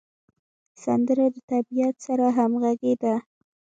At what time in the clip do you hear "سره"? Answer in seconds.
2.05-2.25